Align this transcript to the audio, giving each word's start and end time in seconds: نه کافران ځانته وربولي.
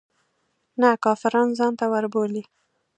نه 0.81 0.89
کافران 1.03 1.49
ځانته 1.59 1.85
وربولي. 1.91 2.43